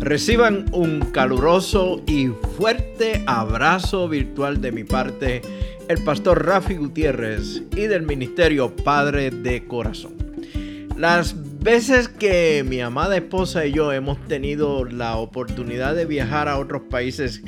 reciban 0.00 0.64
un 0.72 1.00
caluroso 1.12 2.02
y 2.06 2.28
fuerte 2.56 3.22
abrazo 3.26 4.08
virtual 4.08 4.62
de 4.62 4.72
mi 4.72 4.82
parte, 4.82 5.42
el 5.88 6.02
pastor 6.02 6.46
Rafi 6.46 6.76
Gutiérrez 6.76 7.62
y 7.76 7.82
del 7.82 8.02
Ministerio 8.04 8.74
Padre 8.74 9.30
de 9.30 9.66
Corazón. 9.66 10.16
Las 10.96 11.60
veces 11.60 12.08
que 12.08 12.64
mi 12.66 12.80
amada 12.80 13.16
esposa 13.16 13.66
y 13.66 13.72
yo 13.72 13.92
hemos 13.92 14.18
tenido 14.26 14.86
la 14.86 15.16
oportunidad 15.16 15.94
de 15.94 16.06
viajar 16.06 16.48
a 16.48 16.58
otros 16.58 16.82
países 16.90 17.42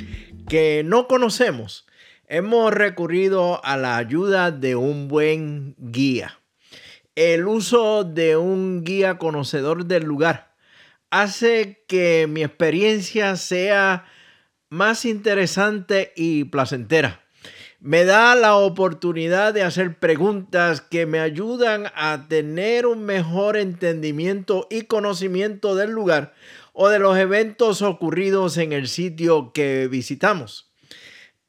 que 0.47 0.83
no 0.85 1.09
conocemos, 1.09 1.87
hemos 2.29 2.73
recurrido 2.73 3.65
a 3.65 3.79
la 3.79 3.97
ayuda 3.97 4.51
de 4.51 4.77
un 4.77 5.09
buen 5.09 5.75
guía. 5.79 6.39
El 7.15 7.47
uso 7.47 8.05
de 8.05 8.37
un 8.37 8.85
guía 8.85 9.17
conocedor 9.17 9.87
del 9.87 10.05
lugar 10.05 10.52
hace 11.13 11.85
que 11.87 12.27
mi 12.27 12.43
experiencia 12.43 13.37
sea 13.37 14.07
más 14.71 15.05
interesante 15.05 16.13
y 16.17 16.45
placentera. 16.45 17.21
Me 17.81 18.05
da 18.05 18.35
la 18.35 18.57
oportunidad 18.57 19.53
de 19.53 19.63
hacer 19.63 19.99
preguntas 19.99 20.81
que 20.81 21.05
me 21.05 21.21
ayudan 21.21 21.87
a 21.95 22.29
tener 22.29 22.87
un 22.87 23.05
mejor 23.05 23.59
entendimiento 23.59 24.67
y 24.71 24.83
conocimiento 24.83 25.75
del 25.75 25.91
lugar 25.91 26.33
o 26.73 26.89
de 26.89 26.99
los 26.99 27.19
eventos 27.19 27.83
ocurridos 27.83 28.57
en 28.57 28.73
el 28.73 28.89
sitio 28.89 29.53
que 29.53 29.89
visitamos. 29.89 30.73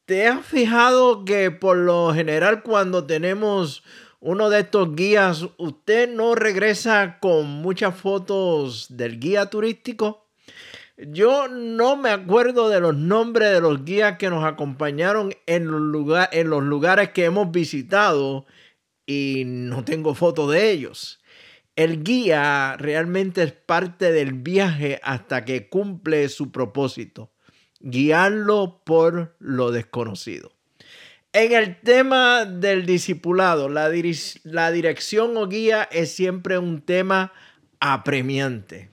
¿Te 0.05 0.27
has 0.27 0.45
fijado 0.45 1.23
que 1.23 1.51
por 1.51 1.77
lo 1.77 2.13
general 2.13 2.63
cuando 2.63 3.05
tenemos 3.05 3.83
uno 4.25 4.49
de 4.49 4.61
estos 4.61 4.95
guías, 4.95 5.45
usted 5.57 6.09
no 6.09 6.33
regresa 6.33 7.19
con 7.19 7.45
muchas 7.45 7.93
fotos 7.93 8.87
del 8.89 9.19
guía 9.19 9.47
turístico. 9.47 10.29
Yo 10.95 11.49
no 11.49 11.97
me 11.97 12.09
acuerdo 12.09 12.69
de 12.69 12.79
los 12.79 12.95
nombres 12.95 13.51
de 13.51 13.59
los 13.59 13.83
guías 13.83 14.17
que 14.17 14.29
nos 14.29 14.45
acompañaron 14.45 15.33
en 15.45 15.67
los, 15.69 16.29
en 16.31 16.49
los 16.49 16.63
lugares 16.63 17.09
que 17.09 17.25
hemos 17.25 17.51
visitado 17.51 18.45
y 19.05 19.43
no 19.45 19.83
tengo 19.83 20.15
fotos 20.15 20.53
de 20.53 20.71
ellos. 20.71 21.21
El 21.75 22.01
guía 22.05 22.77
realmente 22.77 23.43
es 23.43 23.51
parte 23.51 24.13
del 24.13 24.31
viaje 24.31 25.01
hasta 25.03 25.43
que 25.43 25.67
cumple 25.67 26.29
su 26.29 26.49
propósito, 26.49 27.33
guiarlo 27.81 28.83
por 28.85 29.35
lo 29.39 29.71
desconocido. 29.71 30.52
En 31.35 31.51
el 31.51 31.79
tema 31.81 32.45
del 32.45 32.85
discipulado, 32.85 33.67
la, 33.67 33.91
la, 34.43 34.71
dirección 34.71 35.35
o 35.35 35.47
guía 35.47 35.89
es 35.91 36.13
siempre 36.13 36.59
un 36.59 36.81
tema 36.81 37.33
apremiante. 37.79 38.91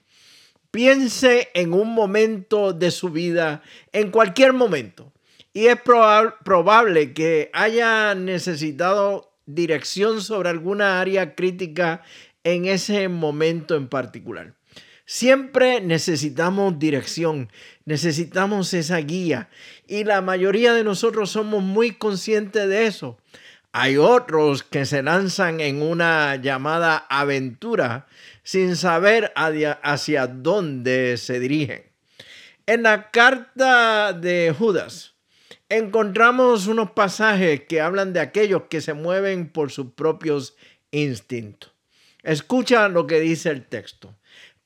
Piense 0.71 1.51
en 1.53 1.75
un 1.75 1.93
momento 1.93 2.73
de 2.73 2.93
su 2.93 3.11
vida, 3.11 3.61
en 3.93 4.11
cualquier 4.11 4.55
momento, 4.55 5.13
y 5.53 5.67
es 5.67 5.79
probable 5.83 7.13
que 7.13 7.51
haya 7.53 8.15
necesitado 8.15 9.35
dirección 9.45 10.23
sobre 10.23 10.49
alguna 10.49 10.99
área 10.99 11.35
crítica 11.35 12.03
en 12.43 12.65
ese 12.65 13.09
momento 13.09 13.77
en 13.77 13.87
particular. 13.87 14.55
Siempre 15.13 15.81
necesitamos 15.81 16.79
dirección, 16.79 17.51
necesitamos 17.85 18.73
esa 18.75 18.99
guía 18.99 19.49
y 19.89 20.05
la 20.05 20.21
mayoría 20.21 20.73
de 20.73 20.85
nosotros 20.85 21.31
somos 21.31 21.65
muy 21.65 21.91
conscientes 21.91 22.69
de 22.69 22.87
eso. 22.87 23.19
Hay 23.73 23.97
otros 23.97 24.63
que 24.63 24.87
se 24.87 25.03
lanzan 25.03 25.59
en 25.59 25.83
una 25.83 26.37
llamada 26.37 26.97
aventura 27.11 28.07
sin 28.45 28.77
saber 28.77 29.33
hacia 29.35 30.29
dónde 30.29 31.17
se 31.17 31.41
dirigen. 31.41 31.83
En 32.67 32.85
la 32.85 33.11
carta 33.11 34.13
de 34.13 34.55
Judas 34.57 35.17
encontramos 35.69 36.69
unos 36.69 36.93
pasajes 36.93 37.63
que 37.69 37.81
hablan 37.81 38.13
de 38.13 38.21
aquellos 38.21 38.63
que 38.71 38.81
se 38.81 38.95
mueven 38.95 39.51
por 39.51 39.73
sus 39.73 39.91
propios 39.91 40.55
instintos. 40.93 41.73
Escucha 42.23 42.87
lo 42.89 43.09
que 43.09 43.19
dice 43.19 43.51
el 43.51 43.67
texto. 43.67 44.15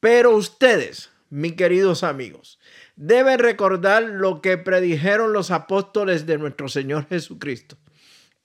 Pero 0.04 0.36
ustedes, 0.36 1.10
mis 1.30 1.54
queridos 1.54 2.04
amigos, 2.04 2.58
deben 2.94 3.38
recordar 3.38 4.02
lo 4.02 4.42
que 4.42 4.58
predijeron 4.58 5.32
los 5.32 5.50
apóstoles 5.50 6.26
de 6.26 6.36
nuestro 6.36 6.68
Señor 6.68 7.08
Jesucristo. 7.08 7.78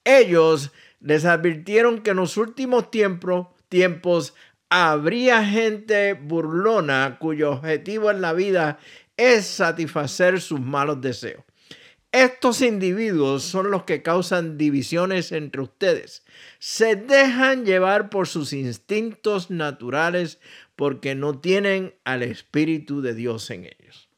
Ellos 0.06 0.72
les 1.02 1.26
advirtieron 1.26 2.02
que 2.02 2.12
en 2.12 2.16
los 2.16 2.38
últimos 2.38 2.90
tiempos, 2.90 3.48
tiempos 3.68 4.36
habría 4.70 5.44
gente 5.44 6.14
burlona 6.14 7.18
cuyo 7.20 7.52
objetivo 7.52 8.10
en 8.10 8.22
la 8.22 8.32
vida 8.32 8.80
es 9.18 9.46
satisfacer 9.46 10.40
sus 10.40 10.62
malos 10.62 11.02
deseos. 11.02 11.44
Estos 12.12 12.64
individuos 12.64 13.44
son 13.44 13.70
los 13.70 13.84
que 13.84 14.02
causan 14.02 14.58
divisiones 14.58 15.32
entre 15.32 15.62
ustedes. 15.62 16.24
Se 16.58 16.96
dejan 16.96 17.66
llevar 17.66 18.10
por 18.10 18.28
sus 18.28 18.52
instintos 18.52 19.52
naturales 19.52 20.40
porque 20.76 21.14
no 21.14 21.40
tienen 21.40 21.94
al 22.06 22.24
Espíritu 22.24 23.02
de 23.02 23.14
Dios 23.14 23.52
en 23.52 23.66
ellos. 23.66 24.10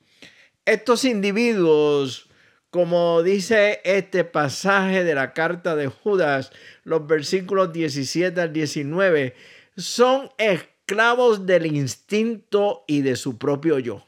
Estos 0.63 1.03
individuos, 1.03 2.29
como 2.69 3.23
dice 3.23 3.81
este 3.83 4.23
pasaje 4.23 5.03
de 5.03 5.13
la 5.13 5.33
carta 5.33 5.75
de 5.75 5.87
Judas, 5.87 6.53
los 6.85 7.05
versículos 7.05 7.73
17 7.73 8.39
al 8.39 8.53
19, 8.53 9.35
son 9.75 10.29
esclavos 10.37 11.45
del 11.45 11.65
instinto 11.65 12.85
y 12.87 13.01
de 13.01 13.17
su 13.17 13.37
propio 13.37 13.79
yo. 13.79 14.05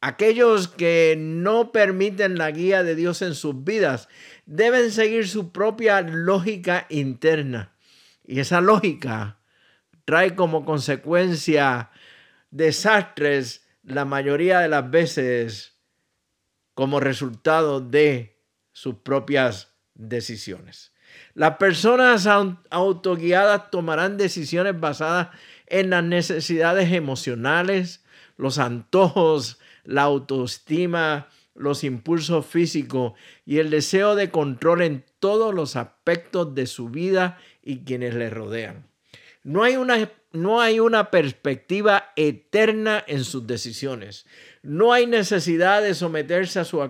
Aquellos 0.00 0.68
que 0.68 1.14
no 1.18 1.72
permiten 1.72 2.38
la 2.38 2.50
guía 2.50 2.82
de 2.82 2.94
Dios 2.94 3.20
en 3.20 3.34
sus 3.34 3.64
vidas 3.64 4.08
deben 4.46 4.90
seguir 4.90 5.28
su 5.28 5.52
propia 5.52 6.00
lógica 6.00 6.86
interna. 6.88 7.74
Y 8.24 8.40
esa 8.40 8.60
lógica 8.62 9.38
trae 10.06 10.34
como 10.34 10.64
consecuencia 10.64 11.90
desastres 12.50 13.66
la 13.82 14.04
mayoría 14.04 14.60
de 14.60 14.68
las 14.68 14.90
veces 14.90 15.76
como 16.74 16.98
resultado 16.98 17.80
de 17.80 18.38
sus 18.72 18.96
propias 18.96 19.74
decisiones. 19.94 20.92
Las 21.34 21.56
personas 21.56 22.26
autoguiadas 22.70 23.70
tomarán 23.70 24.16
decisiones 24.16 24.78
basadas 24.78 25.28
en 25.66 25.90
las 25.90 26.04
necesidades 26.04 26.92
emocionales, 26.92 28.04
los 28.36 28.58
antojos, 28.58 29.58
la 29.84 30.02
autoestima, 30.02 31.28
los 31.54 31.84
impulsos 31.84 32.46
físicos 32.46 33.12
y 33.44 33.58
el 33.58 33.70
deseo 33.70 34.14
de 34.14 34.30
control 34.30 34.82
en 34.82 35.04
todos 35.18 35.54
los 35.54 35.76
aspectos 35.76 36.54
de 36.54 36.66
su 36.66 36.88
vida 36.88 37.38
y 37.62 37.84
quienes 37.84 38.14
le 38.14 38.30
rodean. 38.30 38.88
No 39.42 39.62
hay 39.62 39.76
una, 39.76 40.10
no 40.32 40.60
hay 40.60 40.80
una 40.80 41.10
perspectiva 41.10 42.12
eterna 42.16 43.02
en 43.06 43.24
sus 43.24 43.46
decisiones. 43.46 44.26
No 44.62 44.92
hay 44.92 45.06
necesidad 45.06 45.82
de 45.82 45.94
someterse 45.94 46.60
a 46.60 46.64
su, 46.64 46.82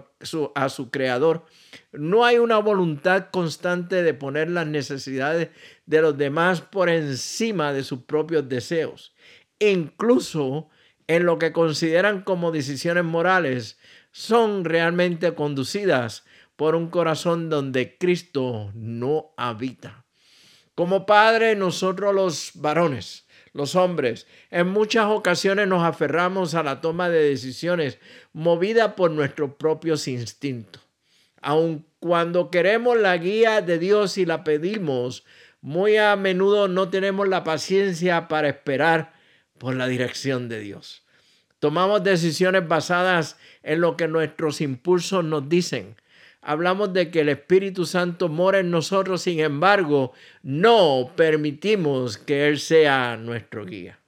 a 0.55 0.69
su, 0.69 0.91
creador. 0.91 1.47
No 1.93 2.25
hay 2.25 2.39
una 2.39 2.59
voluntad 2.59 3.29
constante 3.31 4.03
de 4.03 4.15
poner 4.15 4.51
las 4.51 4.67
necesidades 4.67 5.51
de 5.87 6.03
los 6.03 6.19
demás 6.19 6.61
por 6.61 6.89
encima 6.89 7.73
de 7.73 7.85
sus 7.85 8.01
propios 8.01 8.49
deseos. 8.49 9.15
Incluso 9.61 10.69
en 11.11 11.27
lo 11.27 11.41
que 11.41 11.51
consideran 11.51 12.23
como 12.23 12.53
decisiones 12.53 13.03
morales, 13.03 13.81
son 14.13 14.65
realmente 14.65 15.35
conducidas 15.35 16.25
por 16.55 16.77
un 16.77 16.89
corazón 16.89 17.51
donde 17.51 17.99
Cristo 17.99 18.71
no 18.75 19.33
habita. 19.37 20.05
Como 20.77 21.07
padre, 21.07 21.57
nosotros 21.57 22.15
los 22.15 22.53
varones, 22.55 23.27
los 23.53 23.75
hombres, 23.75 24.29
en 24.53 24.69
muchas 24.69 25.07
ocasiones 25.07 25.67
nos 25.67 25.83
aferramos 25.83 26.55
a 26.55 26.63
la 26.63 26.81
toma 26.81 27.09
de 27.09 27.29
decisiones 27.31 27.99
movida 28.33 28.95
por 28.95 29.11
nuestros 29.11 29.55
propios 29.55 30.07
instintos. 30.07 30.81
Aun 31.43 31.87
cuando 31.99 32.53
queremos 32.53 32.97
la 33.01 33.17
guía 33.17 33.63
de 33.63 33.81
Dios 33.81 34.17
y 34.17 34.27
la 34.27 34.45
pedimos, 34.45 35.25
muy 35.61 35.97
a 35.97 36.15
menudo 36.15 36.69
no 36.69 36.89
tenemos 36.89 37.27
la 37.27 37.43
paciencia 37.43 38.29
para 38.29 38.49
esperar 38.49 39.19
por 39.61 39.77
la 39.77 39.87
dirección 39.87 40.49
de 40.49 40.59
Dios. 40.59 41.03
Tomamos 41.59 42.03
decisiones 42.03 42.67
basadas 42.67 43.37
en 43.63 43.83
lo 43.83 43.95
que 43.95 44.09
nuestros 44.09 44.63
impulsos 44.63 45.23
nos 45.23 45.51
dicen, 45.51 45.97
hablamos 46.41 46.95
de 46.95 47.11
que 47.11 47.21
el 47.21 47.29
Espíritu 47.29 47.85
Santo 47.85 48.31
mora 48.31 48.61
en 48.61 48.71
nosotros, 48.71 49.21
sin 49.21 49.39
embargo, 49.41 50.15
no 50.43 51.13
permitimos 51.15 52.17
que 52.17 52.49
Él 52.49 52.59
sea 52.59 53.19
nuestro 53.19 53.67
guía. 53.67 53.99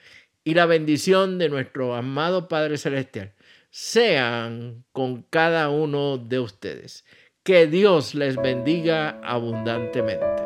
y 0.45 0.55
la 0.55 0.67
bendición 0.67 1.39
de 1.39 1.49
nuestro 1.49 1.97
amado 1.97 2.47
Padre 2.47 2.79
Celestial 2.79 3.35
sean 3.77 4.85
con 4.93 5.23
cada 5.23 5.69
uno 5.69 6.17
de 6.17 6.39
ustedes. 6.39 7.05
Que 7.43 7.67
Dios 7.67 8.15
les 8.15 8.37
bendiga 8.37 9.21
abundantemente. 9.25 10.45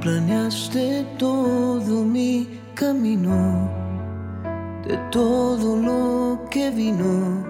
planeaste 0.00 1.04
todo 1.18 2.04
mi 2.04 2.46
camino, 2.74 3.70
de 4.86 4.96
todo 5.10 5.76
lo 5.76 6.48
que 6.50 6.70
vino. 6.70 7.49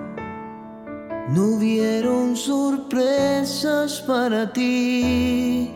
No 1.32 1.54
hubieron 1.54 2.36
sorpresas 2.36 4.00
para 4.00 4.52
ti. 4.52 5.70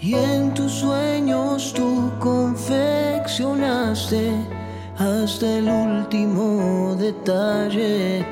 Y 0.00 0.14
en 0.14 0.54
tus 0.54 0.72
sueños 0.72 1.74
tú 1.74 2.10
confeccionaste 2.18 4.32
hasta 4.96 5.58
el 5.58 5.68
último 5.68 6.96
detalle. 6.98 8.24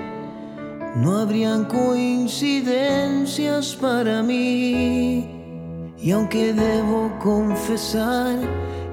No 0.97 1.19
habrían 1.19 1.67
coincidencias 1.67 3.77
para 3.77 4.23
mí. 4.23 5.29
Y 5.99 6.11
aunque 6.11 6.55
debo 6.55 7.19
confesar 7.23 8.39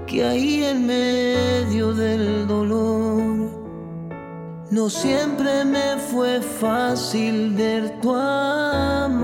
que 0.06 0.26
ahí 0.26 0.66
en 0.66 0.86
medio 0.86 1.94
del 1.94 2.46
dolor, 2.46 3.61
no 4.72 4.90
siempre 4.90 5.64
me 5.66 5.98
fue 5.98 6.42
fácil 6.42 7.52
ver 7.52 8.00
tu 8.00 8.16
amor. 8.16 9.22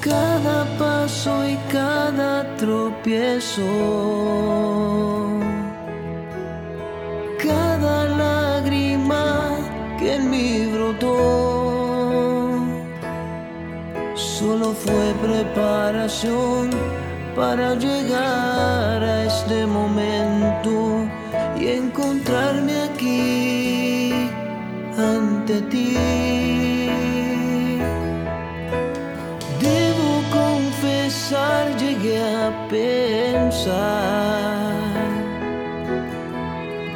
Cada 0.00 0.64
paso 0.78 1.46
y 1.46 1.58
cada 1.70 2.56
tropiezo, 2.56 3.62
cada 7.42 8.08
lágrima 8.08 9.50
que 9.98 10.14
en 10.14 10.30
mí 10.30 10.64
brotó. 10.72 12.56
Solo 14.14 14.72
fue 14.72 15.14
preparación 15.20 16.70
para 17.36 17.74
llegar 17.74 19.02
a 19.04 19.24
este 19.26 19.66
momento 19.66 21.06
y 21.60 21.68
encontrarme 21.68 22.74
aquí 22.82 24.12
ante 24.96 25.60
ti. 25.70 25.96
Debo 29.60 30.10
confesar, 30.40 31.76
llegué 31.76 32.18
a 32.18 32.68
pensar 32.68 33.50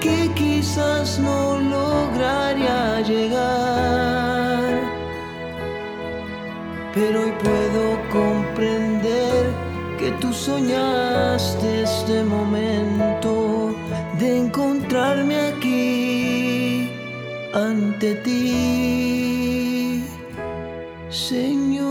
que 0.01 0.31
quizás 0.35 1.19
no 1.19 1.59
lograría 1.59 3.01
llegar 3.01 4.35
pero 6.95 7.23
hoy 7.23 7.33
puedo 7.43 7.85
comprender 8.13 9.47
que 9.99 10.13
tú 10.21 10.33
soñaste 10.33 11.83
este 11.83 12.23
momento 12.23 12.94
encontrarme 14.65 15.37
aquí 15.49 16.91
ante 17.53 18.15
ti, 18.25 20.03
Señor. 21.11 21.85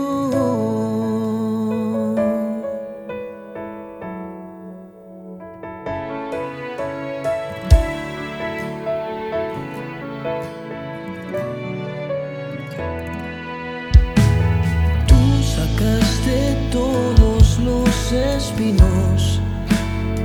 espinos 18.12 19.40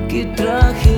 que 0.08 0.26
traje 0.36 0.89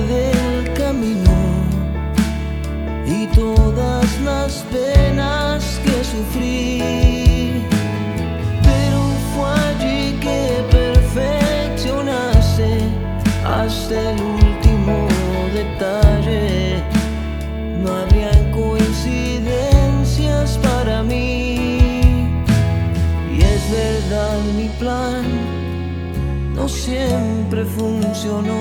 siempre 26.82 27.64
funcionó, 27.64 28.54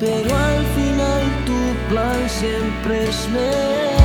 pero 0.00 0.34
al 0.34 0.64
final 0.76 1.22
tu 1.44 1.92
plan 1.92 2.28
siempre 2.28 3.08
es 3.08 3.28
mejor. 3.28 4.01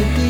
to 0.00 0.06
be 0.16 0.29